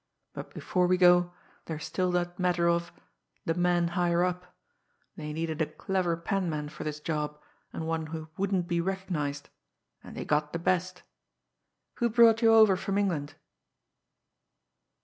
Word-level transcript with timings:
but 0.33 0.51
before 0.51 0.87
we 0.87 0.97
go, 0.97 1.31
there's 1.65 1.85
still 1.85 2.09
that 2.09 2.39
matter 2.39 2.67
of 2.67 2.91
the 3.45 3.53
men 3.53 3.89
higher 3.89 4.23
up. 4.23 4.55
They 5.15 5.31
needed 5.31 5.61
a 5.61 5.67
clever 5.67 6.17
penman 6.17 6.69
for 6.69 6.83
this 6.83 6.99
job 6.99 7.39
and 7.71 7.85
one 7.85 8.07
who 8.07 8.27
wouldn't 8.35 8.67
be 8.67 8.81
recognised 8.81 9.49
and 10.03 10.17
they 10.17 10.25
got 10.25 10.53
the 10.53 10.57
best! 10.57 11.03
Who 11.97 12.09
brought 12.09 12.41
you 12.41 12.51
over 12.51 12.75
from 12.75 12.97
England?" 12.97 13.35